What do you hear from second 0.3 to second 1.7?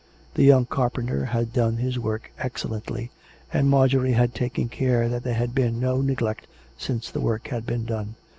The young carpenter had